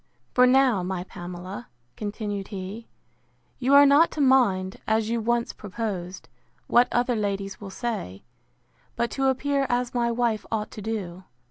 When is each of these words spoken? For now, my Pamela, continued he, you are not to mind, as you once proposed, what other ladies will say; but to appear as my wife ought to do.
For 0.33 0.47
now, 0.47 0.81
my 0.81 1.03
Pamela, 1.03 1.67
continued 1.95 2.47
he, 2.47 2.87
you 3.59 3.75
are 3.75 3.85
not 3.85 4.09
to 4.13 4.19
mind, 4.19 4.81
as 4.87 5.11
you 5.11 5.21
once 5.21 5.53
proposed, 5.53 6.27
what 6.65 6.87
other 6.91 7.15
ladies 7.15 7.61
will 7.61 7.69
say; 7.69 8.23
but 8.95 9.11
to 9.11 9.27
appear 9.27 9.67
as 9.69 9.93
my 9.93 10.09
wife 10.09 10.43
ought 10.51 10.71
to 10.71 10.81
do. 10.81 11.25